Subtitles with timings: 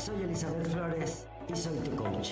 [0.00, 2.30] Soy Elizabeth Flores y soy tu coach.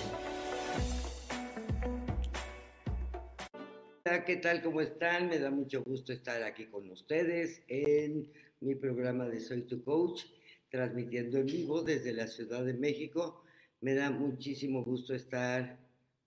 [4.25, 4.63] ¿qué tal?
[4.63, 5.29] ¿Cómo están?
[5.29, 8.27] Me da mucho gusto estar aquí con ustedes en
[8.59, 10.23] mi programa de Soy tu coach,
[10.71, 13.43] transmitiendo en vivo desde la Ciudad de México.
[13.81, 15.77] Me da muchísimo gusto estar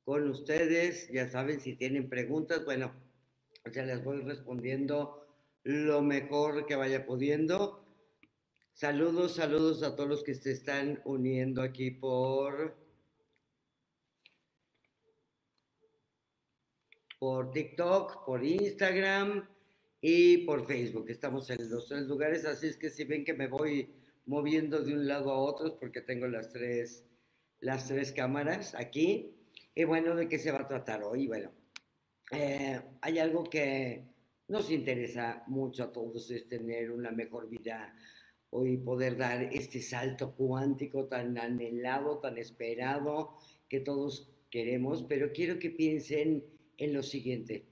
[0.04, 1.10] con ustedes.
[1.12, 2.92] Ya saben, si tienen preguntas, bueno,
[3.72, 5.26] ya les voy respondiendo
[5.64, 7.81] lo mejor que vaya pudiendo.
[8.74, 12.74] Saludos, saludos a todos los que se están uniendo aquí por,
[17.18, 19.46] por TikTok, por Instagram
[20.00, 21.10] y por Facebook.
[21.10, 23.94] Estamos en los tres lugares, así es que si ven que me voy
[24.26, 27.04] moviendo de un lado a otro porque tengo las tres,
[27.60, 29.36] las tres cámaras aquí.
[29.74, 31.28] Y bueno, ¿de qué se va a tratar hoy?
[31.28, 31.52] Bueno,
[32.32, 34.08] eh, hay algo que
[34.48, 37.94] nos interesa mucho a todos, es tener una mejor vida
[38.54, 43.36] hoy poder dar este salto cuántico tan anhelado, tan esperado,
[43.68, 46.44] que todos queremos, pero quiero que piensen
[46.76, 47.64] en lo siguiente.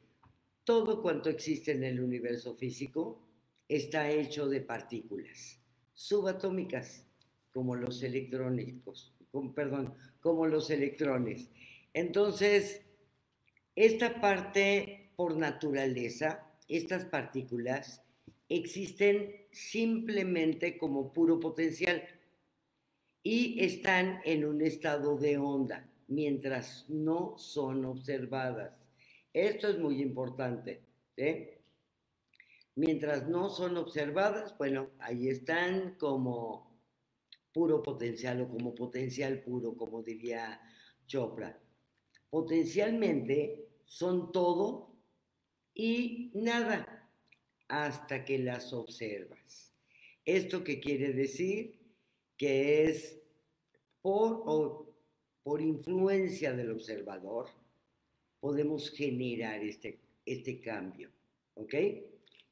[0.65, 3.21] Todo cuanto existe en el universo físico
[3.69, 5.61] está hecho de partículas
[5.93, 7.05] subatómicas,
[7.53, 9.13] como los electrónicos,
[9.55, 11.51] perdón, como los electrones.
[11.93, 12.81] Entonces,
[13.77, 18.03] esta parte por naturaleza, estas partículas,
[18.51, 22.03] existen simplemente como puro potencial
[23.23, 28.73] y están en un estado de onda mientras no son observadas.
[29.33, 30.83] Esto es muy importante.
[32.75, 36.77] Mientras no son observadas, bueno, ahí están como
[37.53, 40.61] puro potencial o como potencial puro, como diría
[41.07, 41.61] Chopra.
[42.31, 44.97] Potencialmente son todo
[45.75, 47.00] y nada
[47.71, 49.73] hasta que las observas.
[50.25, 51.79] ¿Esto qué quiere decir?
[52.37, 53.17] Que es
[54.03, 54.93] por,
[55.43, 57.49] por influencia del observador,
[58.41, 61.11] podemos generar este, este cambio.
[61.55, 61.75] ¿Ok?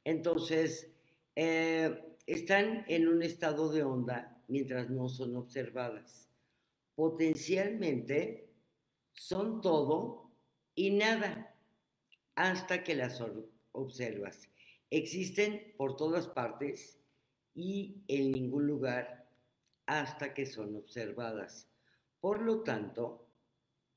[0.05, 0.89] Entonces,
[1.35, 6.29] eh, están en un estado de onda mientras no son observadas.
[6.95, 8.51] Potencialmente
[9.15, 10.31] son todo
[10.77, 11.57] y nada
[12.37, 13.21] hasta que las
[13.73, 14.49] observas.
[14.91, 16.99] Existen por todas partes
[17.55, 19.29] y en ningún lugar
[19.87, 21.69] hasta que son observadas.
[22.21, 23.27] Por lo tanto,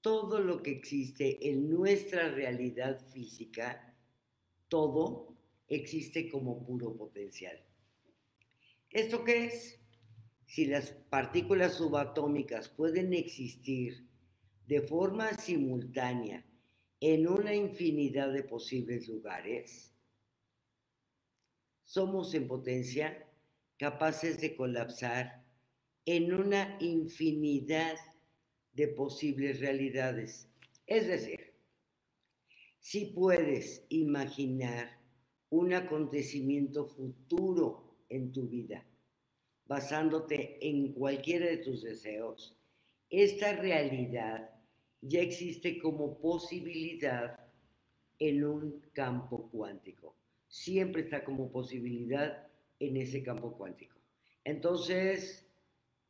[0.01, 3.95] todo lo que existe en nuestra realidad física,
[4.67, 5.37] todo
[5.67, 7.63] existe como puro potencial.
[8.89, 9.79] ¿Esto qué es?
[10.45, 14.07] Si las partículas subatómicas pueden existir
[14.67, 16.45] de forma simultánea
[16.99, 19.90] en una infinidad de posibles lugares,
[21.91, 23.27] somos en potencia
[23.75, 25.43] capaces de colapsar
[26.05, 27.97] en una infinidad
[28.71, 30.47] de posibles realidades.
[30.87, 31.53] Es decir,
[32.79, 35.01] si puedes imaginar
[35.49, 38.85] un acontecimiento futuro en tu vida,
[39.65, 42.55] basándote en cualquiera de tus deseos,
[43.09, 44.49] esta realidad
[45.01, 47.37] ya existe como posibilidad
[48.17, 50.20] en un campo cuántico
[50.51, 52.45] siempre está como posibilidad
[52.79, 53.97] en ese campo cuántico.
[54.43, 55.47] Entonces,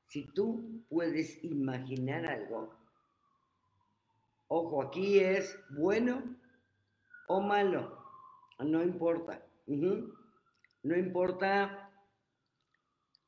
[0.04, 2.74] si tú puedes imaginar algo,
[4.48, 6.36] ojo, aquí es bueno
[7.28, 8.04] o malo,
[8.60, 9.46] no importa.
[9.68, 11.92] No importa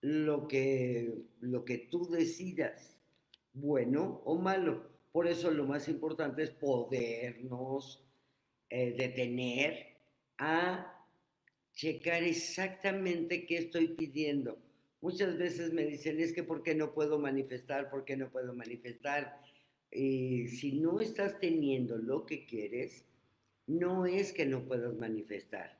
[0.01, 2.97] lo que, lo que tú decidas,
[3.53, 4.89] bueno o malo.
[5.11, 8.03] Por eso lo más importante es podernos
[8.71, 9.95] eh, detener
[10.39, 10.92] a
[11.73, 14.57] checar exactamente qué estoy pidiendo.
[15.01, 17.89] Muchas veces me dicen, es que ¿por qué no puedo manifestar?
[17.89, 19.41] ¿Por qué no puedo manifestar?
[19.91, 23.05] Y si no estás teniendo lo que quieres,
[23.67, 25.77] no es que no puedas manifestar.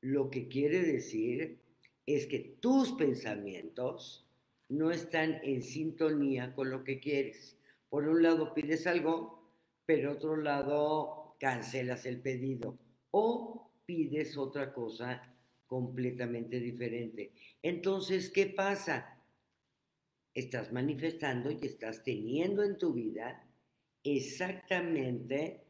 [0.00, 1.58] Lo que quiere decir
[2.06, 4.26] es que tus pensamientos
[4.68, 7.56] no están en sintonía con lo que quieres.
[7.88, 9.42] Por un lado pides algo,
[9.86, 12.78] pero otro lado cancelas el pedido.
[13.10, 15.22] O pides otra cosa
[15.66, 17.32] completamente diferente.
[17.62, 19.18] Entonces, ¿qué pasa?
[20.34, 23.48] Estás manifestando y estás teniendo en tu vida
[24.02, 25.64] exactamente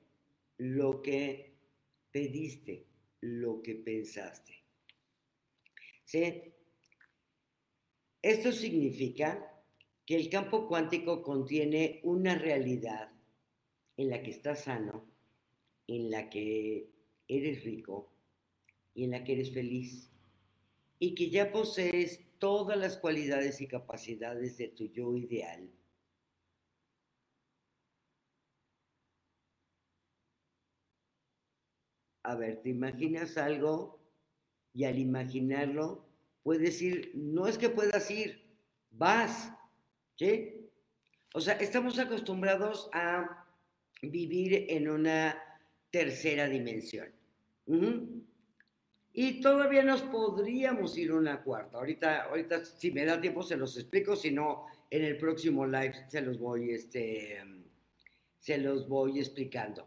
[0.59, 1.55] lo que
[2.11, 2.87] pediste,
[3.21, 4.65] lo que pensaste.
[6.05, 6.43] ¿Sí?
[8.23, 9.53] Esto significa
[10.05, 13.11] que el campo cuántico contiene una realidad
[13.97, 15.07] en la que estás sano,
[15.87, 16.96] en la que
[17.29, 18.13] eres rico
[18.95, 20.11] y en la que eres feliz
[20.99, 25.71] y que ya posees todas las cualidades y capacidades de tu yo ideal.
[32.23, 34.01] A ver, te imaginas algo
[34.73, 36.05] y al imaginarlo
[36.43, 38.43] puedes ir, no es que puedas ir,
[38.91, 39.53] vas,
[40.17, 40.71] ¿sí?
[41.35, 43.47] O sea, estamos acostumbrados a
[44.03, 45.37] vivir en una
[45.91, 47.16] tercera dimensión.
[49.13, 51.79] Y todavía nos podríamos ir una cuarta.
[51.79, 54.15] Ahorita, ahorita, si me da tiempo, se los explico.
[54.15, 57.43] Si no, en el próximo live se los voy, este,
[58.39, 59.87] se los voy explicando.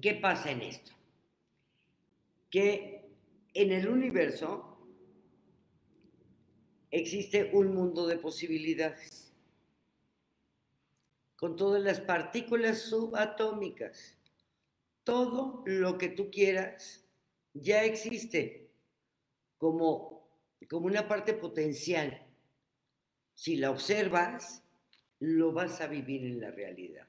[0.00, 0.92] ¿Qué pasa en esto?
[2.50, 3.08] Que
[3.54, 4.78] en el universo
[6.90, 9.32] existe un mundo de posibilidades
[11.36, 14.13] con todas las partículas subatómicas.
[15.04, 17.04] Todo lo que tú quieras
[17.52, 18.70] ya existe
[19.58, 20.28] como,
[20.68, 22.26] como una parte potencial.
[23.34, 24.62] Si la observas,
[25.20, 27.06] lo vas a vivir en la realidad.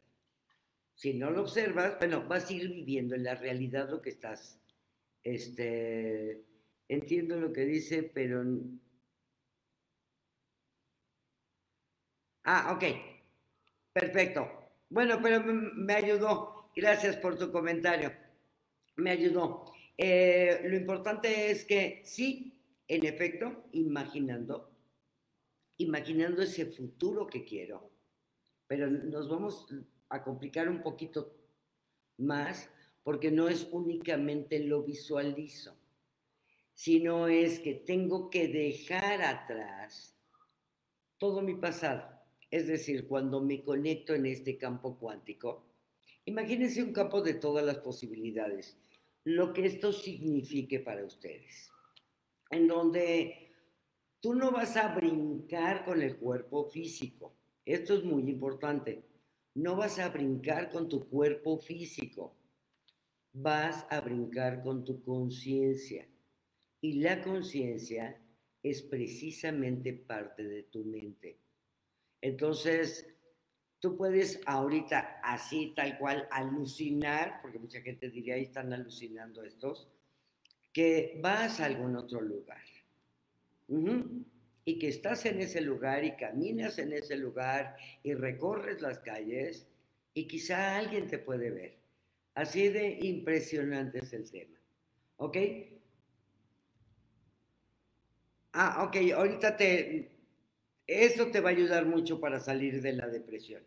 [0.95, 4.59] Si no lo observas, bueno, vas a ir viviendo en la realidad lo que estás.
[5.24, 6.45] Este,
[6.88, 8.44] entiendo lo que dice, pero...
[12.44, 12.83] Ah, ok.
[13.92, 14.47] Perfecto.
[14.89, 16.55] Bueno, pero me ayudó.
[16.75, 18.12] Gracias por tu comentario.
[18.98, 19.72] Me ayudó.
[19.98, 22.54] Eh, lo importante es que sí,
[22.86, 24.72] en efecto, imaginando,
[25.77, 27.89] imaginando ese futuro que quiero,
[28.68, 29.68] pero nos vamos
[30.10, 31.38] a complicar un poquito
[32.18, 32.69] más
[33.04, 35.78] porque no es únicamente lo visualizo,
[36.74, 40.13] sino es que tengo que dejar atrás
[41.18, 42.04] todo mi pasado.
[42.51, 45.75] Es decir, cuando me conecto en este campo cuántico,
[46.25, 48.77] imagínense un campo de todas las posibilidades
[49.25, 51.72] lo que esto signifique para ustedes,
[52.51, 53.51] en donde
[54.19, 57.36] tú no vas a brincar con el cuerpo físico.
[57.66, 59.04] Esto es muy importante.
[59.56, 62.36] No vas a brincar con tu cuerpo físico,
[63.33, 66.07] vas a brincar con tu conciencia.
[66.80, 68.21] Y la conciencia
[68.62, 71.39] es precisamente parte de tu mente.
[72.21, 73.07] Entonces,
[73.80, 79.88] tú puedes ahorita así, tal cual, alucinar, porque mucha gente diría, ahí están alucinando estos,
[80.74, 82.63] que vas a algún otro lugar.
[83.68, 89.68] Y que estás en ese lugar y caminas en ese lugar y recorres las calles
[90.13, 91.78] y quizá alguien te puede ver.
[92.33, 94.57] Así de impresionante es el tema.
[95.18, 95.38] ¿Ok?
[98.54, 100.14] Ah, ok, ahorita te...
[100.87, 103.63] Esto te va a ayudar mucho para salir de la depresión.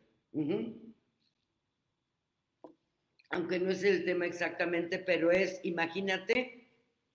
[3.31, 6.69] Aunque no es el tema exactamente, pero es, imagínate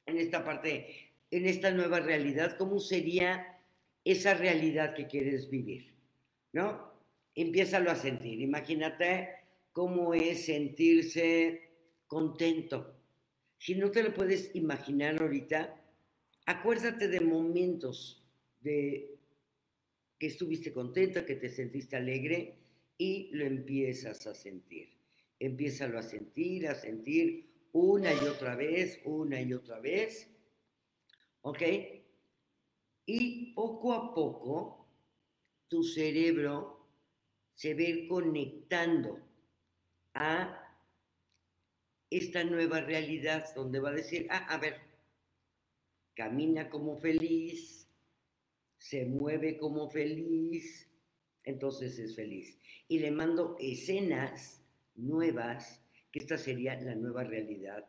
[0.05, 3.59] en esta parte, en esta nueva realidad, cómo sería
[4.03, 5.94] esa realidad que quieres vivir,
[6.51, 6.91] ¿no?
[7.35, 9.29] Empiézalo a sentir, imagínate
[9.71, 11.69] cómo es sentirse
[12.07, 12.95] contento.
[13.57, 15.81] Si no te lo puedes imaginar ahorita,
[16.45, 18.23] acuérdate de momentos
[18.59, 19.17] de
[20.24, 22.56] que estuviste contenta, que te sentiste alegre
[22.98, 24.88] y lo empiezas a sentir.
[25.38, 30.30] Empiézalo a sentir, a sentir una y otra vez, una y otra vez.
[31.42, 31.62] ¿Ok?
[33.06, 34.88] Y poco a poco
[35.68, 36.88] tu cerebro
[37.53, 39.20] se ve conectando
[40.13, 40.74] a
[42.10, 44.80] esta nueva realidad donde va a decir, ah, a ver,
[46.15, 47.83] camina como feliz,
[48.84, 50.90] se mueve como feliz,
[51.46, 52.60] entonces es feliz.
[52.90, 54.62] Y le mando escenas
[54.96, 57.86] nuevas, que esta sería la nueva realidad.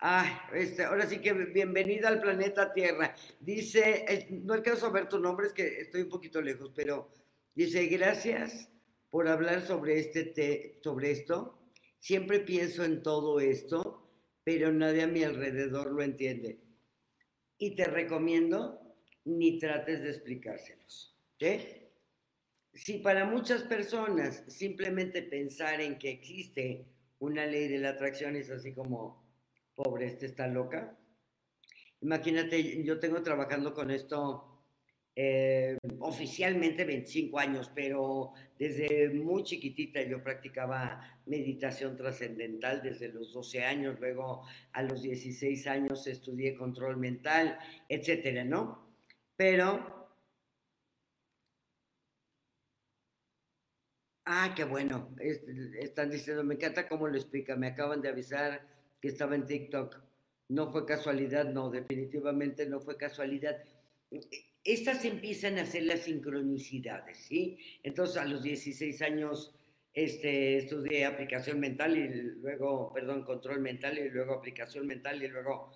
[0.00, 3.14] Ah, este, ahora sí que bienvenida al planeta Tierra.
[3.40, 7.10] Dice, no alcanzo a ver tu nombre, es que estoy un poquito lejos, pero
[7.54, 8.70] dice, gracias
[9.08, 11.57] por hablar sobre, este sobre esto.
[11.98, 14.08] Siempre pienso en todo esto
[14.48, 16.58] pero nadie a mi alrededor lo entiende.
[17.58, 18.80] Y te recomiendo
[19.26, 21.14] ni trates de explicárselos.
[22.72, 26.86] Si para muchas personas simplemente pensar en que existe
[27.18, 29.22] una ley de la atracción es así como,
[29.74, 30.96] pobre, este está loca.
[32.00, 34.47] Imagínate, yo tengo trabajando con esto
[35.20, 43.64] eh, oficialmente 25 años, pero desde muy chiquitita yo practicaba meditación trascendental desde los 12
[43.64, 47.58] años, luego a los 16 años estudié control mental,
[47.88, 48.86] etcétera, ¿no?
[49.36, 49.68] Pero
[54.24, 55.14] Ah, qué bueno.
[55.20, 55.42] Es-
[55.80, 57.56] están diciendo, me encanta cómo lo explica.
[57.56, 58.60] Me acaban de avisar
[59.00, 59.96] que estaba en TikTok.
[60.48, 63.56] No fue casualidad, no, definitivamente no fue casualidad.
[64.68, 67.56] Estas empiezan a ser las sincronicidades, ¿sí?
[67.82, 69.54] Entonces a los 16 años
[69.94, 72.06] este, estudié aplicación mental y
[72.42, 75.72] luego, perdón, control mental y luego aplicación mental y luego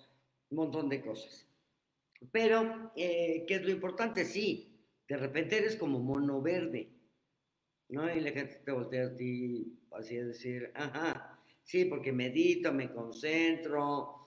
[0.51, 1.47] un montón de cosas.
[2.31, 4.25] Pero, eh, ¿qué es lo importante?
[4.25, 6.91] Sí, de repente eres como mono verde,
[7.89, 8.15] ¿no?
[8.15, 12.93] Y la gente te voltea a ti así a decir, ajá, sí, porque medito, me
[12.93, 14.22] concentro,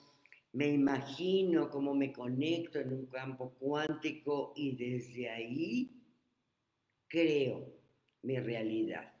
[0.53, 5.91] me imagino cómo me conecto en un campo cuántico y desde ahí
[7.07, 7.73] creo
[8.23, 9.13] mi realidad.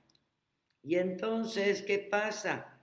[0.83, 2.81] Y entonces, ¿qué pasa?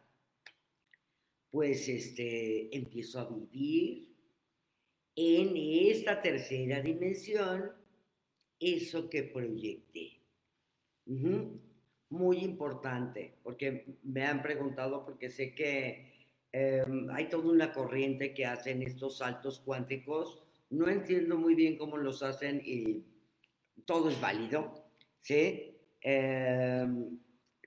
[1.51, 4.15] Pues este, empiezo a vivir
[5.17, 7.73] en esta tercera dimensión
[8.59, 10.21] eso que proyecté.
[12.09, 16.14] Muy importante, porque me han preguntado, porque sé que
[16.57, 20.41] eh, hay toda una corriente que hacen estos saltos cuánticos.
[20.71, 23.05] No entiendo muy bien cómo los hacen y
[23.85, 24.87] todo es válido,
[25.21, 25.77] ¿sí?
[26.01, 26.87] Eh,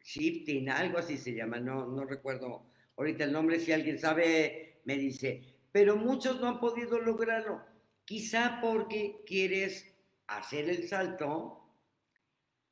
[0.01, 2.65] shifting, algo así se llama, no, no recuerdo
[2.95, 7.61] ahorita el nombre, si alguien sabe, me dice, pero muchos no han podido lograrlo,
[8.05, 9.93] quizá porque quieres
[10.27, 11.61] hacer el salto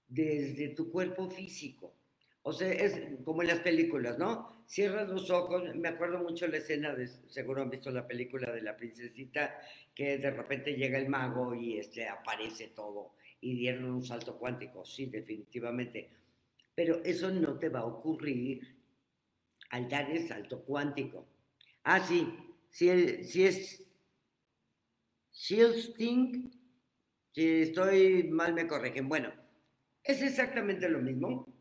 [0.08, 1.94] desde tu cuerpo físico.
[2.48, 4.64] O sea, es como en las películas, ¿no?
[4.68, 8.62] Cierras los ojos, me acuerdo mucho la escena de, seguro han visto la película de
[8.62, 9.60] la princesita,
[9.96, 14.86] que de repente llega el mago y este, aparece todo y dieron un salto cuántico,
[14.86, 16.12] sí, definitivamente.
[16.76, 18.78] Pero eso no te va a ocurrir
[19.72, 21.26] al dar el salto cuántico.
[21.84, 22.32] Ah, sí,
[22.70, 23.88] si, el, si es
[25.34, 26.52] shifting,
[27.32, 29.10] si estoy mal me corrigen.
[29.10, 29.34] Bueno,
[30.04, 31.55] es exactamente lo mismo,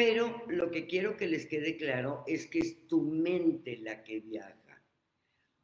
[0.00, 4.20] pero lo que quiero que les quede claro es que es tu mente la que
[4.20, 4.82] viaja,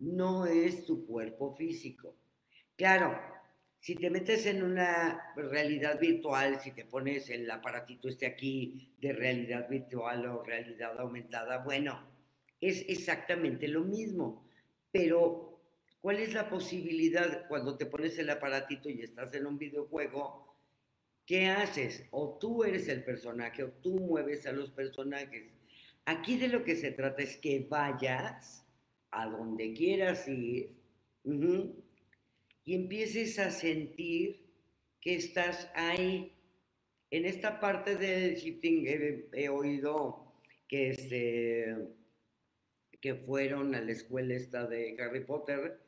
[0.00, 2.19] no es tu cuerpo físico.
[2.76, 3.19] Claro,
[3.81, 9.14] si te metes en una realidad virtual, si te pones el aparatito este aquí de
[9.14, 12.07] realidad virtual o realidad aumentada, bueno,
[12.61, 14.47] es exactamente lo mismo.
[14.93, 15.62] Pero,
[16.02, 20.46] ¿cuál es la posibilidad cuando te pones el aparatito y estás en un videojuego?
[21.26, 22.06] ¿Qué haces?
[22.12, 25.52] O tú eres el personaje o tú mueves a los personajes.
[26.04, 28.64] Aquí de lo que se trata es que vayas
[29.11, 30.71] a donde quieras ir.
[31.25, 31.75] Uh-huh,
[32.64, 34.47] y empieces a sentir
[35.00, 36.33] que estás ahí.
[37.11, 41.76] En esta parte del shifting he, he oído que, este,
[43.00, 45.80] que fueron a la escuela esta de Harry Potter.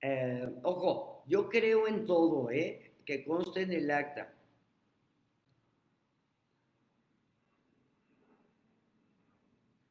[0.00, 2.94] Eh, ojo, yo creo en todo, ¿eh?
[3.04, 4.33] que conste en el acta.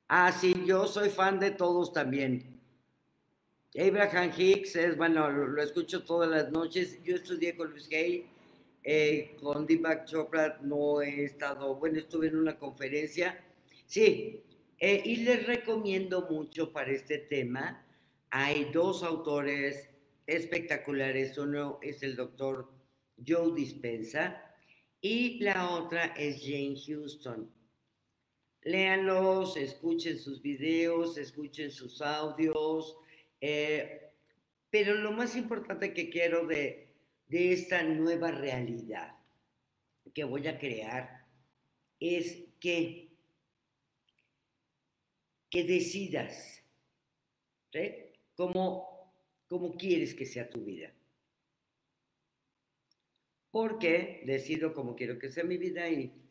[0.08, 2.62] Ah, sí, yo soy fan de todos también.
[3.76, 7.02] Abraham Hicks es, bueno, lo, escucho todas las noches.
[7.04, 8.28] Yo estudié con Luis Hay,
[8.84, 13.44] eh, con Deepak Chopra no he estado, bueno, estuve en una conferencia.
[13.88, 14.44] Sí,
[14.78, 17.84] eh, y les recomiendo mucho para este tema.
[18.30, 19.90] Hay dos autores
[20.28, 21.38] espectaculares.
[21.38, 22.70] Uno es el doctor
[23.26, 24.44] Joe Dispensa
[25.02, 27.50] y la otra es Jane Houston.
[28.66, 32.98] Léanlos, escuchen sus videos, escuchen sus audios.
[33.42, 34.12] Eh,
[34.70, 36.88] pero lo más importante que quiero de,
[37.28, 39.16] de, esta nueva realidad
[40.14, 41.26] que voy a crear
[42.00, 43.12] es que,
[45.50, 46.64] que decidas
[47.72, 47.92] ¿sí?
[48.36, 49.14] cómo,
[49.48, 50.94] cómo quieres que sea tu vida.
[53.52, 56.23] Porque decido cómo quiero que sea mi vida y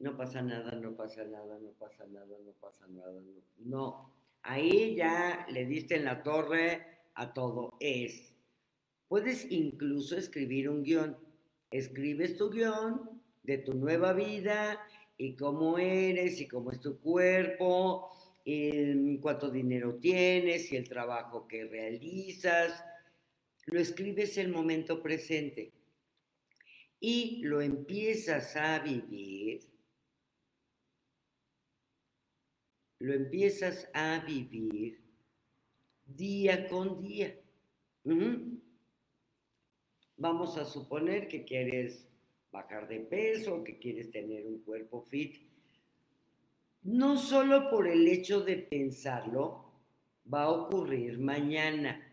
[0.00, 3.20] no pasa nada, no pasa nada, no pasa nada, no pasa nada.
[3.58, 4.12] No.
[4.42, 7.76] Ahí ya le diste en la torre a todo.
[7.80, 8.34] Es.
[9.08, 11.16] Puedes incluso escribir un guion.
[11.70, 14.80] Escribes tu guion de tu nueva vida
[15.18, 18.10] y cómo eres y cómo es tu cuerpo,
[18.42, 22.82] y cuánto dinero tienes y el trabajo que realizas.
[23.66, 25.72] Lo escribes el momento presente
[26.98, 29.69] y lo empiezas a vivir.
[33.00, 35.00] Lo empiezas a vivir
[36.04, 37.34] día con día.
[40.18, 42.06] Vamos a suponer que quieres
[42.52, 45.36] bajar de peso, que quieres tener un cuerpo fit.
[46.82, 49.72] No solo por el hecho de pensarlo,
[50.32, 52.06] va a ocurrir mañana.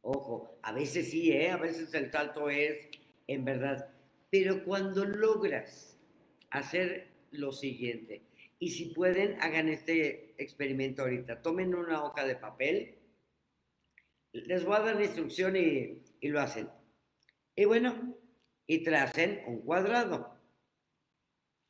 [0.00, 1.50] Ojo, a veces sí, ¿eh?
[1.50, 2.88] a veces el salto es
[3.28, 3.94] en verdad.
[4.28, 6.00] Pero cuando logras
[6.50, 8.22] hacer lo siguiente.
[8.62, 11.42] Y si pueden, hagan este experimento ahorita.
[11.42, 12.96] Tomen una hoja de papel.
[14.30, 16.70] Les voy a dar la instrucción y, lo hacen.
[17.56, 18.16] Y bueno,
[18.68, 20.40] y tracen un cuadrado.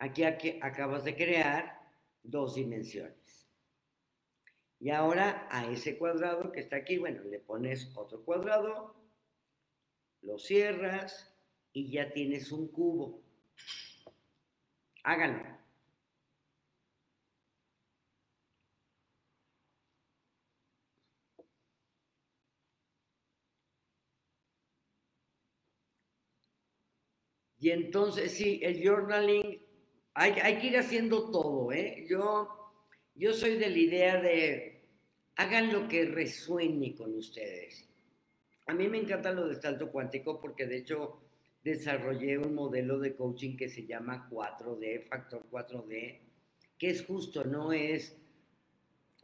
[0.00, 1.80] Aquí, aquí acabas de crear
[2.24, 3.48] dos dimensiones.
[4.78, 9.02] Y ahora a ese cuadrado que está aquí, bueno, le pones otro cuadrado,
[10.20, 11.34] lo cierras
[11.72, 13.22] y ya tienes un cubo.
[15.04, 15.51] Háganlo.
[27.62, 29.62] Y entonces, sí, el journaling,
[30.14, 32.04] hay, hay, que ir haciendo todo, ¿eh?
[32.10, 32.48] Yo,
[33.14, 34.82] yo soy de la idea de,
[35.36, 37.88] hagan lo que resuene con ustedes.
[38.66, 41.20] A mí me encanta lo del salto cuántico porque de hecho
[41.62, 46.18] desarrollé un modelo de coaching que se llama 4D, factor 4D,
[46.76, 48.16] que es justo, no es,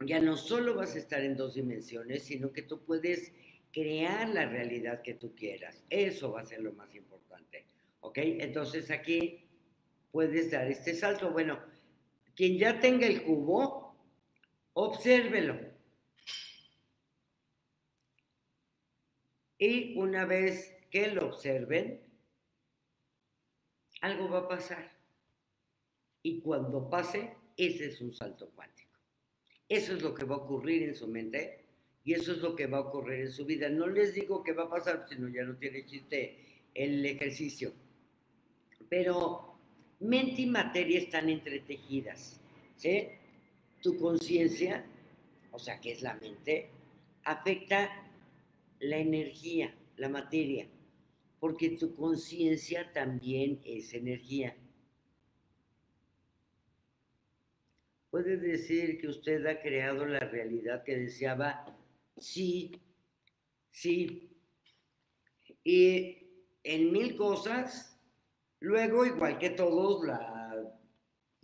[0.05, 3.33] ya no solo vas a estar en dos dimensiones, sino que tú puedes
[3.73, 5.83] crear la realidad que tú quieras.
[5.89, 7.65] Eso va a ser lo más importante.
[8.01, 8.17] ¿Ok?
[8.17, 9.49] Entonces aquí
[10.11, 11.31] puedes dar este salto.
[11.31, 11.59] Bueno,
[12.35, 13.95] quien ya tenga el cubo,
[14.73, 15.59] obsérvelo.
[19.57, 22.01] Y una vez que lo observen,
[24.01, 24.97] algo va a pasar.
[26.23, 28.97] Y cuando pase, ese es un salto cuántico.
[29.67, 31.65] Eso es lo que va a ocurrir en su mente
[32.03, 33.69] y eso es lo que va a ocurrir en su vida.
[33.69, 37.73] No les digo qué va a pasar, sino ya no tiene chiste el ejercicio
[38.89, 39.55] pero
[39.99, 42.39] mente y materia están entretejidas.
[42.75, 43.07] ¿sí?
[43.81, 44.83] Tu conciencia,
[45.51, 46.69] o sea, que es la mente,
[47.23, 47.89] afecta
[48.79, 50.67] la energía, la materia,
[51.39, 54.55] porque tu conciencia también es energía.
[58.09, 61.77] Puede decir que usted ha creado la realidad que deseaba,
[62.17, 62.71] sí,
[63.69, 64.31] sí.
[65.63, 66.17] Y
[66.63, 67.98] en mil cosas
[68.61, 70.55] Luego, igual que todos, la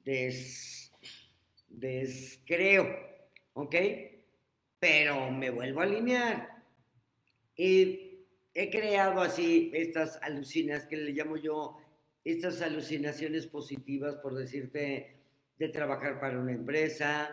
[0.04, 0.92] des,
[1.68, 2.88] descreo,
[3.54, 3.76] ¿ok?
[4.80, 6.64] Pero me vuelvo a alinear.
[7.56, 11.78] Y he creado así estas alucinas que le llamo yo,
[12.24, 15.16] estas alucinaciones positivas, por decirte,
[15.58, 17.30] de trabajar para una empresa,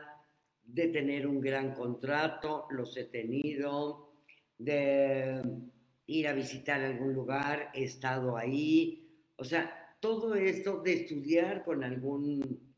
[0.65, 4.13] de tener un gran contrato, los he tenido,
[4.59, 5.43] de
[6.07, 9.02] ir a visitar algún lugar, he estado ahí,
[9.37, 12.73] o sea, todo esto de estudiar con algún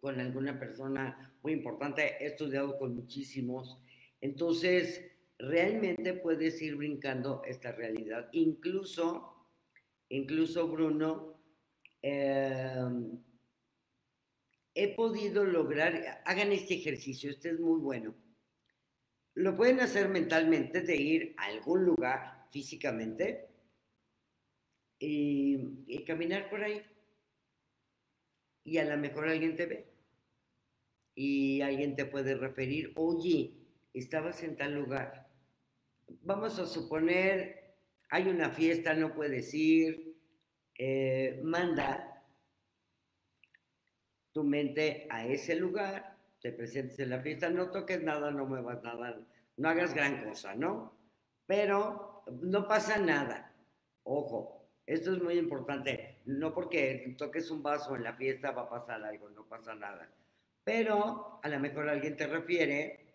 [0.00, 3.78] con alguna persona muy importante, he estudiado con muchísimos,
[4.20, 8.28] entonces realmente puedes ir brincando esta realidad.
[8.32, 9.48] Incluso,
[10.08, 11.40] incluso Bruno,
[12.02, 13.18] em,
[14.74, 18.14] he podido lograr, hagan este ejercicio, este es muy bueno.
[19.34, 23.48] Lo pueden hacer mentalmente de ir a algún lugar físicamente
[24.98, 26.82] y, caminar por ahí.
[28.64, 29.86] Y a lo mejor alguien te ve.
[31.14, 33.54] Y alguien te puede referir, oye,
[33.94, 35.28] estabas en tal lugar.
[36.22, 37.76] Vamos a suponer,
[38.10, 40.14] hay una fiesta, no puedes ir,
[40.78, 42.22] eh, manda
[44.32, 48.82] tu mente a ese lugar, te presentes en la fiesta, no toques nada, no muevas
[48.82, 49.18] nada,
[49.56, 50.94] no hagas gran cosa, ¿no?
[51.46, 53.54] Pero no pasa nada.
[54.02, 54.55] Ojo,
[54.86, 56.20] esto es muy importante.
[56.26, 60.08] No porque toques un vaso en la fiesta va a pasar algo, no pasa nada.
[60.62, 63.06] Pero a lo mejor alguien te refiere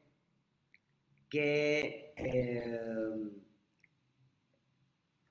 [1.29, 2.13] que...
[2.17, 3.41] Eh,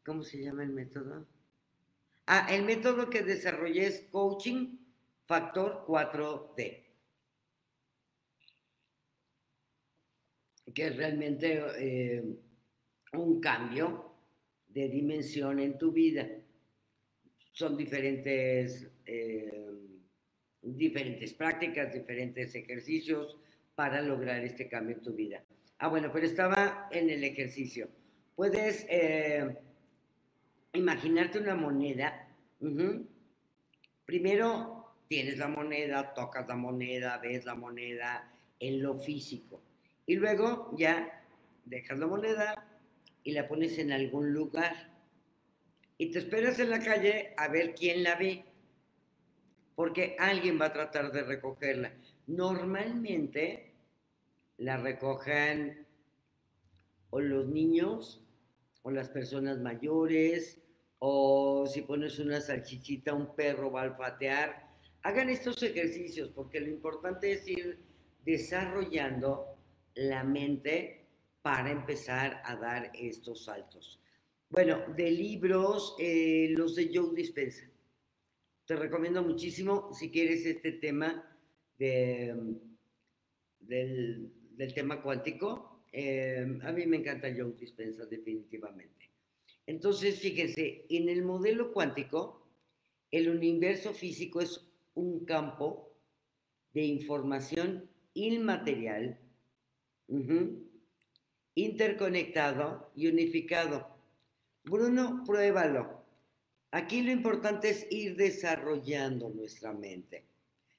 [0.04, 1.26] ¿Cómo se llama el método?
[2.26, 4.78] Ah, el método que desarrollé es Coaching
[5.26, 6.86] Factor 4D.
[10.74, 12.24] Que es realmente eh,
[13.12, 14.09] un cambio
[14.72, 16.26] de dimensión en tu vida.
[17.52, 19.70] Son diferentes, eh,
[20.62, 23.36] diferentes prácticas, diferentes ejercicios
[23.74, 25.42] para lograr este cambio en tu vida.
[25.78, 27.88] Ah, bueno, pero estaba en el ejercicio.
[28.36, 29.56] Puedes eh,
[30.74, 32.28] imaginarte una moneda.
[34.04, 39.62] Primero tienes la moneda, tocas la moneda, ves la moneda en lo físico.
[40.06, 41.24] Y luego ya
[41.64, 42.69] dejas la moneda,
[43.24, 44.90] y la pones en algún lugar.
[45.98, 48.44] Y te esperas en la calle a ver quién la ve,
[49.74, 51.92] porque alguien va a tratar de recogerla.
[52.26, 53.74] Normalmente
[54.58, 55.86] la recogen
[57.10, 58.22] o los niños
[58.82, 60.58] o las personas mayores
[60.98, 64.68] o si pones una salchichita un perro va a olfatear.
[65.02, 67.78] hagan estos ejercicios porque lo importante es ir
[68.24, 69.56] desarrollando
[69.94, 70.99] la mente
[71.42, 74.00] para empezar a dar estos saltos.
[74.48, 77.70] Bueno, de libros, eh, los de Joe Dispensa.
[78.66, 81.24] Te recomiendo muchísimo si quieres este tema
[81.78, 82.56] de,
[83.60, 84.32] del,
[84.74, 85.84] tema cuántico.
[85.92, 89.10] Eh, a mí me encanta Joe Dispensa definitivamente.
[89.66, 92.48] Entonces, fíjense, en el modelo cuántico,
[93.10, 95.92] el universo físico es un campo
[96.72, 99.18] de información inmaterial,
[101.54, 103.88] interconectado y unificado.
[104.64, 106.00] Bruno, pruébalo.
[106.72, 110.24] Aquí lo importante es ir desarrollando nuestra mente.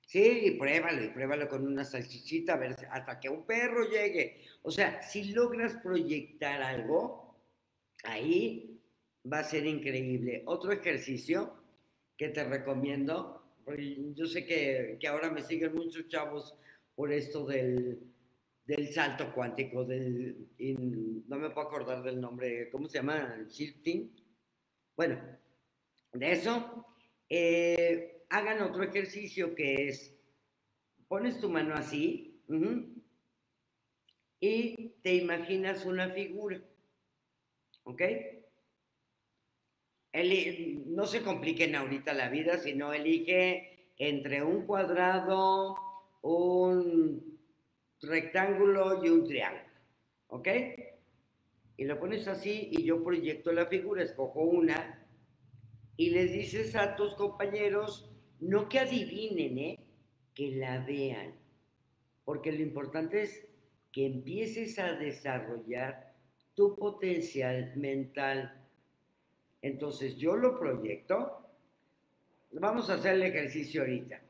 [0.05, 4.41] Sí, y pruébalo, y pruébalo con una salchichita, a ver, hasta que un perro llegue.
[4.61, 7.35] O sea, si logras proyectar algo,
[8.03, 8.77] ahí
[9.31, 10.43] va a ser increíble.
[10.45, 11.53] Otro ejercicio
[12.17, 13.41] que te recomiendo,
[14.13, 16.55] yo sé que, que ahora me siguen muchos chavos
[16.95, 18.10] por esto del,
[18.71, 20.47] del salto cuántico, del,
[21.27, 23.45] no me puedo acordar del nombre, ¿cómo se llama?
[23.49, 24.15] Shifting.
[24.95, 25.19] Bueno,
[26.13, 26.85] de eso,
[27.27, 30.15] eh, hagan otro ejercicio que es,
[31.09, 32.41] pones tu mano así
[34.39, 36.61] y te imaginas una figura,
[37.83, 38.01] ¿ok?
[40.87, 45.77] no se compliquen ahorita la vida, sino elige entre un cuadrado,
[46.21, 47.30] un
[48.01, 49.65] rectángulo y un triángulo.
[50.27, 50.47] ¿Ok?
[51.77, 55.07] Y lo pones así y yo proyecto la figura, escojo una
[55.97, 58.09] y les dices a tus compañeros,
[58.39, 59.79] no que adivinen, ¿eh?
[60.33, 61.35] que la vean.
[62.23, 63.47] Porque lo importante es
[63.91, 66.13] que empieces a desarrollar
[66.55, 68.65] tu potencial mental.
[69.61, 71.45] Entonces yo lo proyecto.
[72.53, 74.21] Vamos a hacer el ejercicio ahorita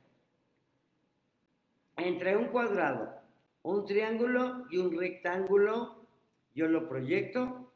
[1.97, 3.20] entre un cuadrado,
[3.63, 6.07] un triángulo y un rectángulo,
[6.53, 7.71] yo lo proyecto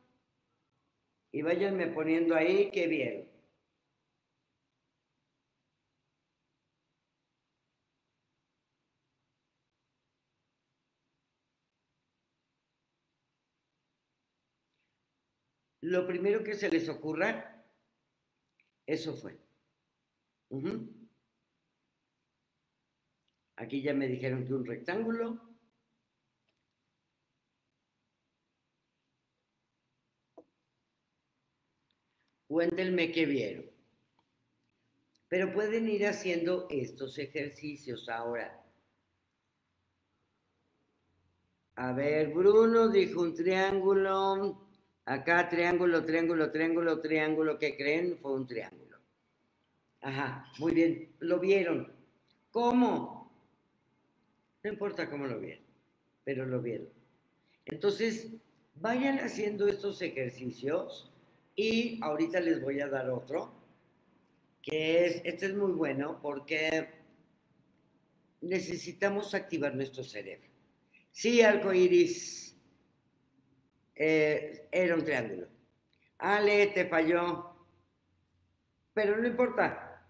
[1.31, 3.35] y váyanme poniendo ahí qué vieron.
[15.81, 17.63] Lo primero que se les ocurra,
[18.87, 19.37] eso fue.
[23.57, 25.54] Aquí ya me dijeron que un rectángulo.
[32.47, 33.65] Cuéntenme qué vieron.
[35.27, 38.63] Pero pueden ir haciendo estos ejercicios ahora.
[41.75, 44.61] A ver, Bruno dijo un triángulo.
[45.05, 47.59] Acá triángulo, triángulo, triángulo, triángulo.
[47.59, 48.17] ¿Qué creen?
[48.17, 48.97] Fue un triángulo.
[50.01, 51.15] Ajá, muy bien.
[51.19, 51.91] Lo vieron.
[52.51, 53.31] ¿Cómo?
[54.63, 55.63] No importa cómo lo vieron,
[56.23, 56.87] pero lo vieron.
[57.65, 58.31] Entonces,
[58.75, 61.11] vayan haciendo estos ejercicios
[61.55, 63.53] y ahorita les voy a dar otro,
[64.61, 66.89] que es, este es muy bueno porque
[68.41, 70.49] necesitamos activar nuestro cerebro.
[71.11, 72.57] Sí, arco iris
[73.95, 75.47] eh, era un triángulo.
[76.17, 77.51] Ale, te falló.
[78.93, 80.09] Pero no importa,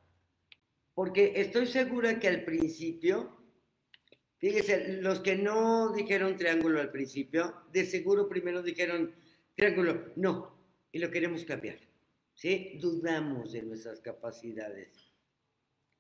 [0.93, 3.35] porque estoy segura que al principio
[4.37, 9.15] Fíjese, los que no dijeron triángulo al principio, de seguro primero dijeron
[9.55, 10.54] triángulo, no,
[10.95, 11.75] y lo queremos cambiar.
[12.35, 12.79] ¿Sí?
[12.81, 15.11] Dudamos de nuestras capacidades.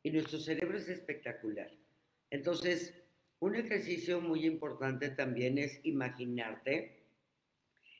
[0.01, 1.69] Y nuestro cerebro es espectacular.
[2.29, 2.93] Entonces,
[3.39, 7.03] un ejercicio muy importante también es imaginarte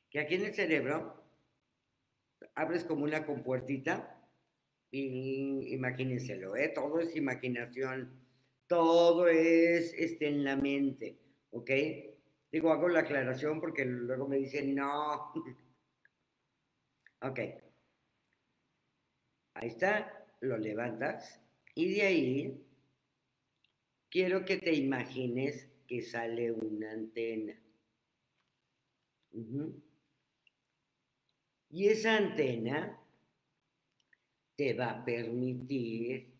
[0.09, 1.21] que aquí en el cerebro
[2.53, 4.25] abres como una compuertita
[4.89, 6.69] y imagínenselo, ¿eh?
[6.69, 8.25] Todo es imaginación
[8.67, 11.19] todo es este, en la mente,
[11.51, 11.71] ¿ok?
[12.49, 15.33] Digo, hago la aclaración porque luego me dicen, no.
[17.21, 17.39] Ok.
[19.55, 21.41] Ahí está, lo levantas
[21.73, 22.65] y de ahí
[24.09, 27.53] quiero que te imagines que sale una antena.
[31.69, 32.97] Y esa antena
[34.55, 36.33] te va a permitir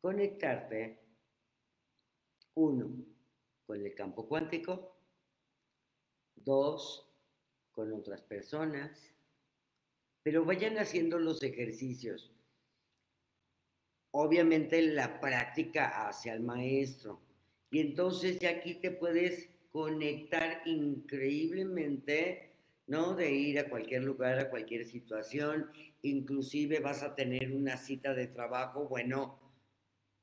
[0.00, 0.98] conectarte,
[2.54, 3.04] uno,
[3.64, 4.96] con el campo cuántico,
[6.34, 7.13] dos,
[7.74, 9.12] con otras personas,
[10.22, 12.32] pero vayan haciendo los ejercicios.
[14.12, 17.20] Obviamente la práctica hacia el maestro.
[17.70, 22.52] Y entonces ya aquí te puedes conectar increíblemente,
[22.86, 23.14] ¿no?
[23.14, 25.70] De ir a cualquier lugar, a cualquier situación.
[26.02, 29.40] Inclusive vas a tener una cita de trabajo, bueno,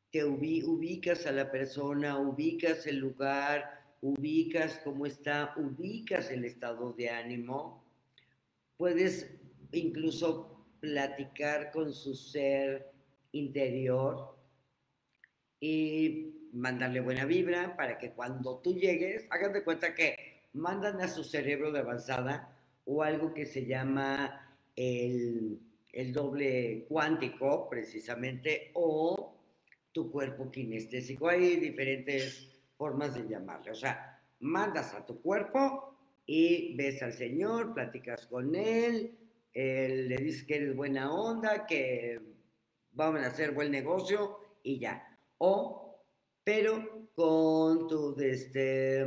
[0.09, 7.09] te ubicas a la persona, ubicas el lugar, ubicas cómo está, ubicas el estado de
[7.09, 7.83] ánimo,
[8.77, 9.31] puedes
[9.71, 12.91] incluso platicar con su ser
[13.31, 14.35] interior
[15.59, 21.07] y mandarle buena vibra para que cuando tú llegues, hagan de cuenta que mandan a
[21.07, 25.59] su cerebro de avanzada o algo que se llama el,
[25.93, 29.35] el doble cuántico, precisamente, o
[29.91, 31.29] tu cuerpo kinestésico.
[31.29, 32.50] Hay diferentes
[32.81, 33.69] formas de llamarle.
[33.69, 39.15] O sea, mandas a tu cuerpo y ves al Señor, platicas con Él,
[39.53, 42.19] le dices que eres buena onda, que
[42.93, 45.15] vamos a hacer buen negocio y ya.
[45.37, 46.03] O,
[46.43, 49.01] pero con tu este,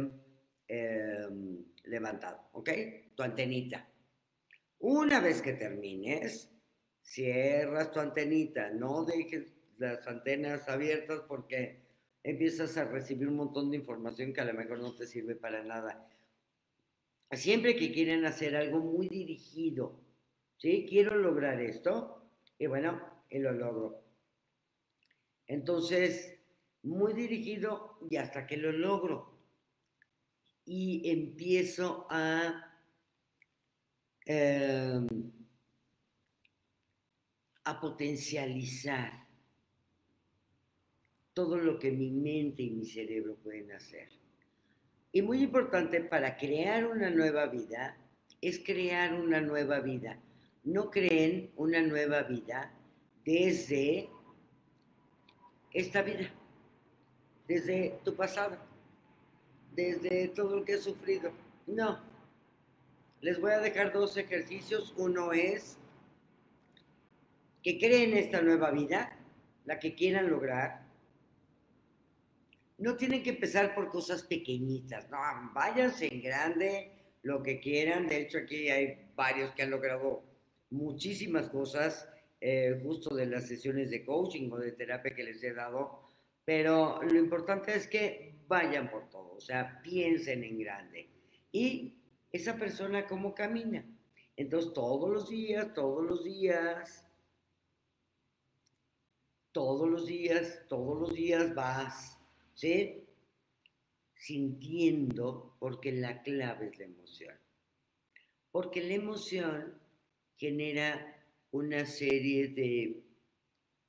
[0.69, 2.71] em, levantado, ¿ok?
[3.17, 3.89] Tu antenita.
[4.79, 6.49] Una vez que termines,
[7.03, 11.84] cierras tu antenita, no dejes las antenas abiertas porque
[12.25, 15.63] empiezas a recibir un montón de información que a lo mejor no te sirve para
[15.63, 16.09] nada.
[17.31, 20.01] Siempre que quieren hacer algo muy dirigido,
[20.57, 20.87] ¿sí?
[20.89, 22.27] Quiero lograr esto,
[22.59, 24.03] y bueno, lo logro.
[25.47, 26.39] Entonces,
[26.83, 29.39] muy dirigido y hasta que lo logro.
[30.65, 32.71] Y empiezo a...
[34.27, 35.07] Em,
[37.67, 39.24] a potencializar
[41.35, 44.09] todo lo que mi mente y mi cerebro pueden hacer.
[45.13, 47.97] Y muy importante para crear una nueva vida
[48.41, 50.19] es crear una nueva vida.
[50.63, 52.73] No creen una nueva vida
[53.25, 54.09] desde
[55.73, 56.31] esta vida,
[57.49, 58.57] desde tu pasado,
[59.75, 61.33] desde todo lo que has sufrido.
[61.67, 62.01] No.
[63.21, 64.95] Les voy a dejar dos ejercicios.
[64.97, 65.79] Uno es
[67.63, 69.19] que creen esta nueva vida,
[69.65, 70.84] la que quieran lograr,
[72.79, 75.19] no tienen que empezar por cosas pequeñitas, no,
[75.53, 78.07] váyanse en grande, lo que quieran.
[78.07, 80.23] De hecho, aquí hay varios que han logrado
[80.71, 82.09] muchísimas cosas,
[82.41, 86.03] eh, justo de las sesiones de coaching o de terapia que les he dado.
[86.45, 91.09] Pero lo importante es que vayan por todo, o sea, piensen en grande.
[91.51, 91.95] Y
[92.31, 93.85] esa persona, ¿cómo camina?
[94.37, 97.07] Entonces, todos los días, todos los días,
[99.53, 102.19] todos los días, todos los días vas
[102.55, 103.05] ¿sí?
[104.15, 107.35] Sintiendo, porque la clave es la emoción.
[108.51, 109.79] Porque la emoción
[110.37, 113.05] genera una serie de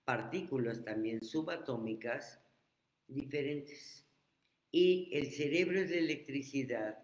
[0.04, 2.42] partículas también subatómicas
[3.08, 4.06] diferentes.
[4.72, 7.00] Y el cerebro es la electricidad,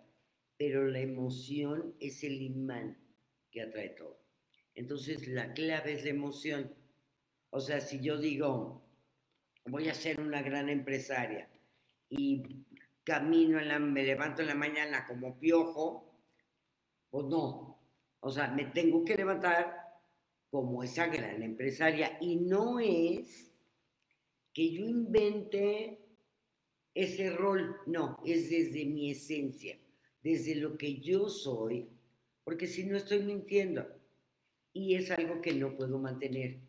[0.58, 2.98] pero la emoción es el imán
[3.50, 4.20] que atrae todo.
[4.76, 6.74] Entonces la clave es la emoción.
[7.50, 8.84] O sea, si yo digo,
[9.66, 11.51] voy a ser una gran empresaria
[12.12, 12.44] y
[13.04, 16.14] camino, en la, me levanto en la mañana como piojo,
[17.10, 17.80] pues no.
[18.20, 19.76] O sea, me tengo que levantar
[20.52, 23.52] como esa gran empresaria y no es
[24.54, 25.98] que yo invente
[26.94, 29.80] ese rol, no, es desde mi esencia,
[30.22, 31.90] desde lo que yo soy,
[32.44, 33.88] porque si no estoy mintiendo
[34.74, 36.60] y es algo que no puedo mantener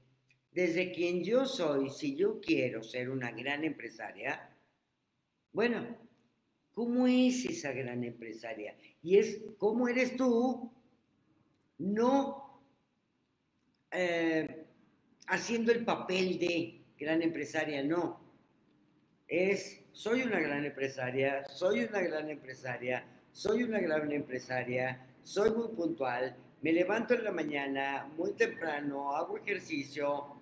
[0.52, 4.51] desde quien yo soy, si yo quiero ser una gran empresaria,
[5.52, 5.96] bueno,
[6.72, 8.76] ¿cómo es esa gran empresaria?
[9.02, 10.72] Y es cómo eres tú,
[11.78, 12.60] no
[13.90, 14.64] eh,
[15.26, 18.20] haciendo el papel de gran empresaria, no.
[19.28, 25.68] Es, soy una gran empresaria, soy una gran empresaria, soy una gran empresaria, soy muy
[25.68, 30.36] puntual, me levanto en la mañana muy temprano, hago ejercicio,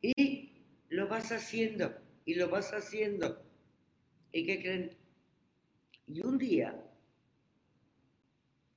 [0.00, 0.52] y
[0.88, 3.40] lo vas haciendo, y lo vas haciendo.
[4.32, 4.96] ¿Y qué creen?
[6.06, 6.82] Y un día,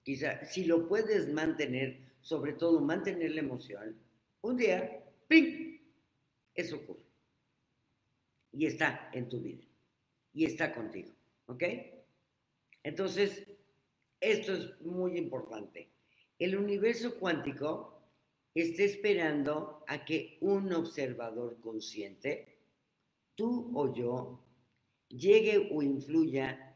[0.04, 3.98] quizá, si lo puedes mantener, sobre todo mantener la emoción,
[4.42, 5.80] un día, ¡ping!
[6.54, 7.04] Eso ocurre.
[8.52, 9.66] Y está en tu vida.
[10.34, 11.12] Y está contigo.
[11.48, 11.64] ¿Ok?
[12.84, 13.46] Entonces,
[14.20, 15.90] esto es muy importante.
[16.38, 18.02] El universo cuántico
[18.54, 22.60] está esperando a que un observador consciente,
[23.36, 24.45] tú o yo,
[25.10, 26.76] llegue o influya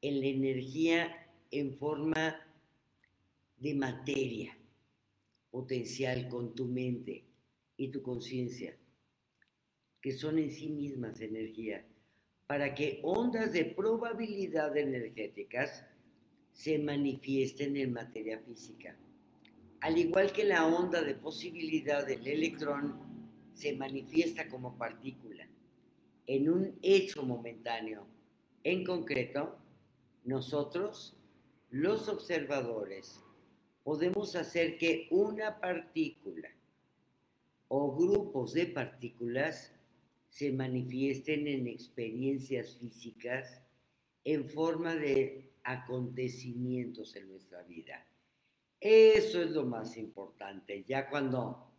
[0.00, 2.36] en la energía en forma
[3.58, 4.56] de materia
[5.50, 7.24] potencial con tu mente
[7.76, 8.76] y tu conciencia,
[10.00, 11.84] que son en sí mismas energía,
[12.46, 15.84] para que ondas de probabilidad energéticas
[16.52, 18.96] se manifiesten en materia física.
[19.80, 22.98] Al igual que la onda de posibilidad del electrón
[23.54, 25.48] se manifiesta como partícula
[26.26, 28.06] en un hecho momentáneo.
[28.62, 29.58] En concreto,
[30.24, 31.16] nosotros,
[31.70, 33.20] los observadores,
[33.82, 36.48] podemos hacer que una partícula
[37.68, 39.72] o grupos de partículas
[40.30, 43.62] se manifiesten en experiencias físicas
[44.24, 48.06] en forma de acontecimientos en nuestra vida.
[48.80, 51.70] Eso es lo más importante, ya cuando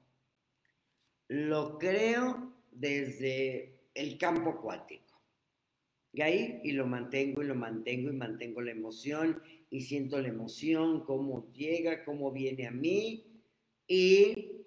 [1.27, 5.19] lo creo desde el campo cuántico.
[6.11, 10.27] Y ahí, y lo mantengo, y lo mantengo, y mantengo la emoción, y siento la
[10.27, 13.25] emoción, cómo llega, cómo viene a mí,
[13.87, 14.63] y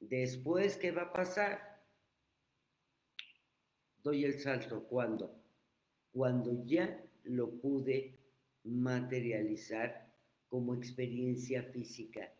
[0.00, 1.84] después, ¿qué va a pasar?
[4.02, 5.42] Doy el salto, ¿cuándo?
[6.12, 8.18] Cuando ya lo pude
[8.64, 10.10] materializar
[10.48, 12.32] como experiencia física,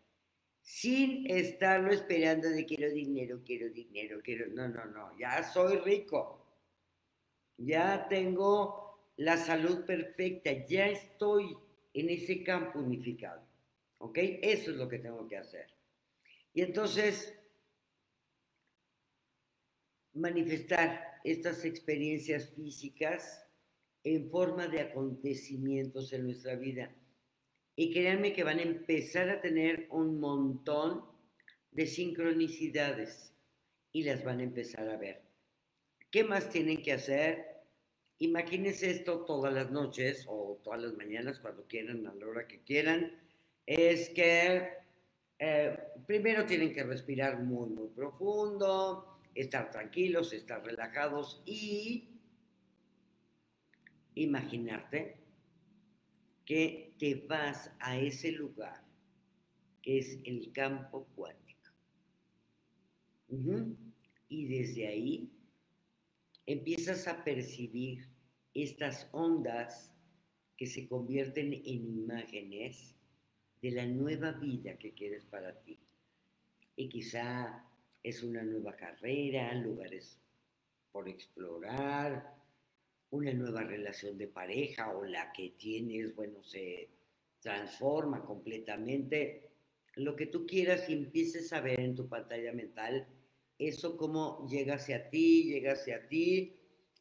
[0.66, 4.48] sin estarlo esperando de quiero dinero, quiero dinero, quiero...
[4.48, 6.44] No, no, no, ya soy rico,
[7.56, 11.56] ya tengo la salud perfecta, ya estoy
[11.94, 13.46] en ese campo unificado,
[13.98, 14.18] ¿ok?
[14.42, 15.68] Eso es lo que tengo que hacer.
[16.52, 17.32] Y entonces,
[20.14, 23.46] manifestar estas experiencias físicas
[24.02, 26.92] en forma de acontecimientos en nuestra vida.
[27.76, 31.04] Y créanme que van a empezar a tener un montón
[31.70, 33.34] de sincronicidades
[33.92, 35.22] y las van a empezar a ver.
[36.10, 37.44] ¿Qué más tienen que hacer?
[38.18, 42.62] Imagínense esto todas las noches o todas las mañanas, cuando quieran, a la hora que
[42.62, 43.12] quieran.
[43.66, 44.70] Es que
[45.38, 52.08] eh, primero tienen que respirar muy, muy profundo, estar tranquilos, estar relajados y
[54.14, 55.25] imaginarte
[56.46, 58.82] que te vas a ese lugar
[59.82, 61.70] que es el campo cuántico.
[64.28, 65.30] Y desde ahí
[66.46, 68.08] empiezas a percibir
[68.54, 69.92] estas ondas
[70.56, 72.94] que se convierten en imágenes
[73.60, 75.78] de la nueva vida que quieres para ti.
[76.76, 77.64] Y quizá
[78.02, 80.18] es una nueva carrera, lugares
[80.92, 82.35] por explorar,
[83.10, 86.88] una nueva relación de pareja o la que tienes, bueno, se
[87.40, 89.50] transforma completamente.
[89.94, 93.06] Lo que tú quieras y empieces a ver en tu pantalla mental,
[93.58, 96.56] eso cómo llega hacia ti, llega hacia ti,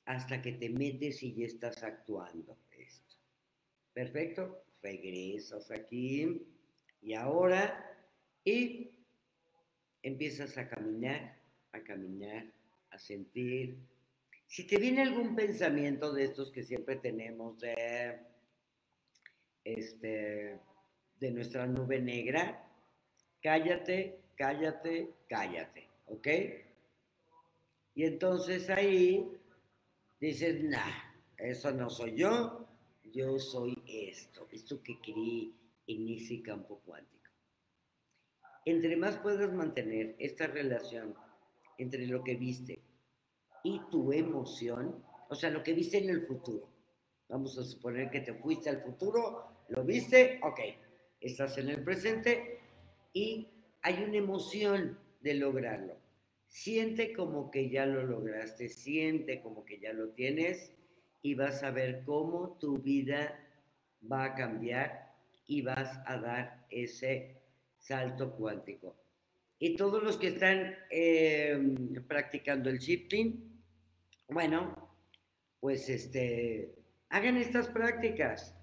[0.05, 3.15] hasta que te metes y ya estás actuando esto.
[3.93, 6.45] Perfecto, regresas aquí
[7.01, 8.07] y ahora
[8.43, 8.91] y
[10.03, 11.41] empiezas a caminar,
[11.71, 12.45] a caminar,
[12.91, 13.79] a sentir,
[14.47, 18.19] si te viene algún pensamiento de estos que siempre tenemos de,
[19.63, 20.59] este,
[21.19, 22.67] de nuestra nube negra,
[23.41, 26.27] cállate, cállate, cállate, ¿ok?
[27.95, 29.31] Y entonces ahí
[30.19, 30.91] dices, nah,
[31.37, 32.67] eso no soy yo,
[33.13, 35.53] yo soy esto, esto que creí
[35.87, 37.31] en ese campo cuántico.
[38.65, 41.15] Entre más puedas mantener esta relación
[41.77, 42.84] entre lo que viste
[43.65, 46.69] y tu emoción, o sea, lo que viste en el futuro.
[47.27, 50.59] Vamos a suponer que te fuiste al futuro, lo viste, ok,
[51.19, 52.59] estás en el presente
[53.11, 53.47] y
[53.81, 55.97] hay una emoción de lograrlo.
[56.47, 60.71] Siente como que ya lo lograste, siente como que ya lo tienes
[61.23, 63.39] y vas a ver cómo tu vida
[64.09, 65.11] va a cambiar
[65.47, 67.41] y vas a dar ese
[67.79, 68.95] salto cuántico.
[69.57, 71.57] Y todos los que están eh,
[72.07, 73.54] practicando el shifting,
[74.27, 74.75] bueno,
[75.59, 76.75] pues este,
[77.09, 78.55] hagan estas prácticas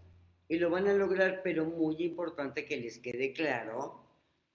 [0.49, 4.03] y lo van a lograr, pero muy importante que les quede claro,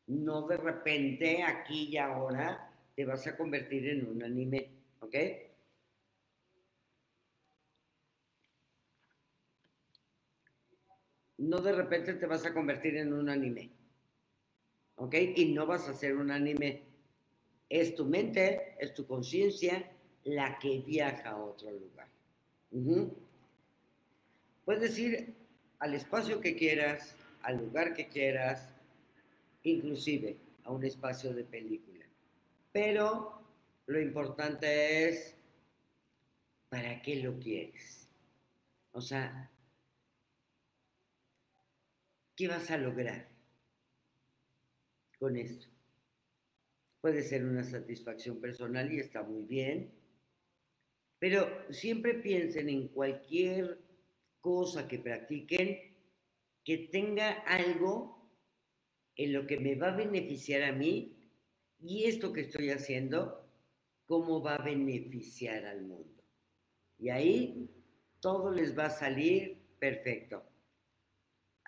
[0.07, 5.15] no de repente, aquí y ahora, te vas a convertir en un anime, ¿ok?
[11.37, 13.71] No de repente te vas a convertir en un anime,
[14.95, 15.15] ¿ok?
[15.35, 16.83] Y no vas a ser un anime.
[17.69, 19.96] Es tu mente, es tu conciencia,
[20.27, 22.07] la que viaja a otro lugar.
[24.65, 25.33] Puedes ir
[25.79, 28.69] al espacio que quieras, al lugar que quieras,
[29.63, 32.05] inclusive a un espacio de película.
[32.73, 33.41] Pero
[33.85, 35.35] lo importante es,
[36.67, 38.09] ¿para qué lo quieres?
[38.91, 39.49] O sea,
[42.35, 43.29] ¿qué vas a lograr
[45.19, 45.67] con esto?
[46.99, 49.96] Puede ser una satisfacción personal y está muy bien,
[51.19, 53.79] pero siempre piensen en cualquier
[54.39, 55.95] cosa que practiquen
[56.63, 58.29] que tenga algo
[59.15, 61.17] en lo que me va a beneficiar a mí
[61.79, 63.49] y esto que estoy haciendo,
[64.05, 66.23] cómo va a beneficiar al mundo.
[66.97, 67.69] Y ahí
[68.19, 70.43] todo les va a salir perfecto.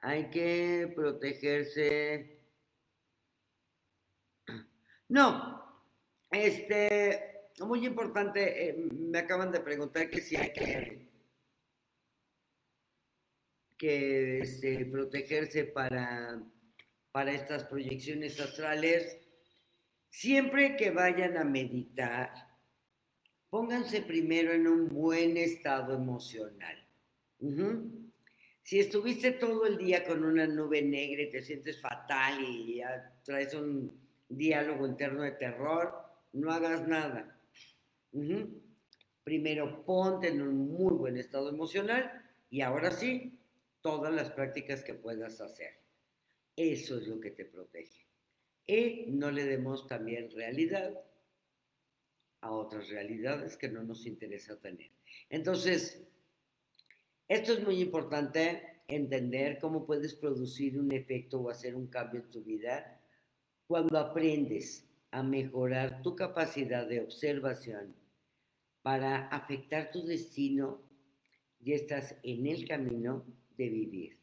[0.02, 2.41] Hay que protegerse.
[5.08, 5.64] No,
[6.32, 7.28] este,
[7.68, 11.10] muy importante, eh, me acaban de preguntar que si hay que,
[13.78, 16.41] que protegerse para,
[17.12, 19.18] para estas proyecciones astrales.
[20.10, 22.32] Siempre que vayan a meditar,
[23.49, 26.78] pónganse primero en un buen estado emocional.
[28.64, 32.82] Si estuviste todo el día con una nube negra y te sientes fatal y
[33.24, 35.93] traes un diálogo interno de terror,
[36.34, 37.38] no hagas nada.
[39.24, 42.12] Primero ponte en un muy buen estado emocional
[42.49, 43.39] y ahora sí,
[43.82, 45.80] todas las prácticas que puedas hacer.
[46.55, 48.07] Eso es lo que te protege.
[48.66, 50.99] Y no le demos también realidad
[52.41, 54.91] a otras realidades que no nos interesa tener.
[55.30, 56.03] Entonces,
[57.28, 62.30] esto es muy importante, entender cómo puedes producir un efecto o hacer un cambio en
[62.30, 62.99] tu vida
[63.68, 67.95] cuando aprendes a mejorar tu capacidad de observación
[68.82, 70.82] para afectar tu destino
[71.60, 73.26] y estás en el camino
[73.57, 74.18] de vivir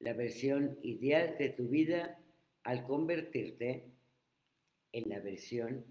[0.00, 2.18] la versión ideal de tu vida
[2.64, 3.90] al convertirte
[4.92, 5.84] en la versión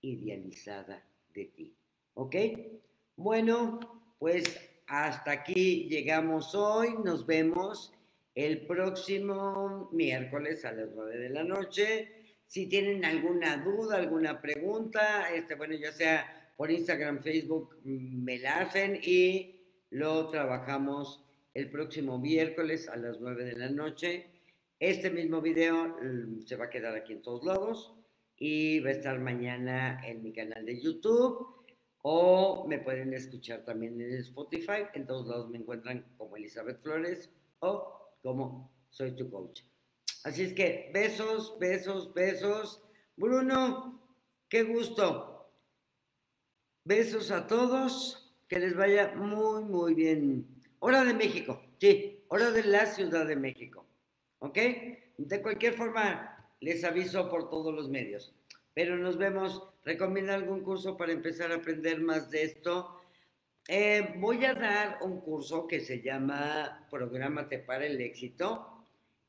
[0.00, 1.76] idealizada de ti.
[2.14, 2.36] ¿Ok?
[3.16, 3.80] Bueno,
[4.18, 6.94] pues hasta aquí llegamos hoy.
[7.04, 7.92] Nos vemos
[8.34, 12.23] el próximo miércoles a las 9 de la noche.
[12.46, 18.60] Si tienen alguna duda, alguna pregunta, este, bueno, ya sea por Instagram, Facebook, me la
[18.60, 24.26] hacen y lo trabajamos el próximo miércoles a las 9 de la noche.
[24.78, 27.94] Este mismo video mm, se va a quedar aquí en todos lados
[28.36, 31.64] y va a estar mañana en mi canal de YouTube
[32.02, 34.82] o me pueden escuchar también en Spotify.
[34.94, 37.30] En todos lados me encuentran como Elizabeth Flores
[37.60, 39.62] o como Soy tu coach.
[40.24, 42.82] Así es que besos, besos, besos.
[43.16, 44.02] Bruno,
[44.48, 45.52] qué gusto.
[46.84, 48.34] Besos a todos.
[48.48, 50.46] Que les vaya muy, muy bien.
[50.80, 51.62] Hora de México.
[51.78, 53.86] Sí, hora de la Ciudad de México.
[54.40, 54.58] ¿Ok?
[55.16, 58.34] De cualquier forma, les aviso por todos los medios.
[58.74, 63.00] Pero nos vemos ¿Recomienda algún curso para empezar a aprender más de esto?
[63.68, 68.73] Eh, voy a dar un curso que se llama Prográmate para el éxito.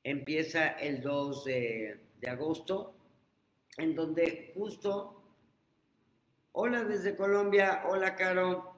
[0.05, 2.93] Empieza el 2 de, agosto,
[3.75, 5.19] en donde justo,
[6.51, 8.75] hola desde Colombia, hola Caro,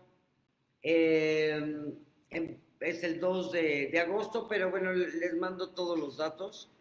[0.81, 1.83] eh,
[2.29, 6.71] em, es el 2 de, de agosto, pero bueno, les mando todos los datos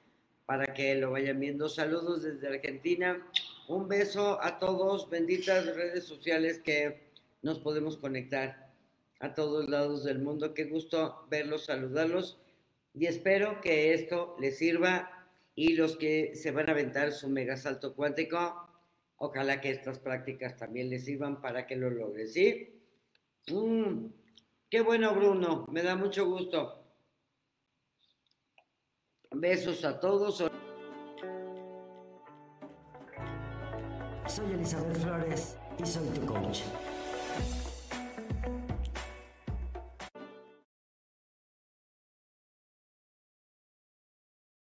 [0.47, 1.69] para que lo vayan viendo.
[1.69, 3.27] Saludos desde Argentina.
[3.67, 7.11] Un beso a todos, benditas redes sociales que
[7.43, 8.71] nos podemos conectar
[9.19, 10.55] a todos lados del mundo.
[10.55, 12.39] Qué gusto verlos, saludarlos
[12.97, 17.57] y espero que esto les sirva y los que se van a aventar su mega
[17.57, 18.71] salto cuántico,
[19.17, 22.81] ojalá que estas prácticas también les sirvan para que lo logren, ¿sí?
[23.49, 24.07] Mm,
[24.71, 26.83] qué bueno, Bruno, me da mucho gusto.
[29.31, 30.39] Besos a todos.
[34.27, 36.61] Soy Elizabeth Flores y soy tu coach.